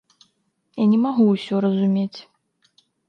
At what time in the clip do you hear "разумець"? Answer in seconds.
1.67-2.19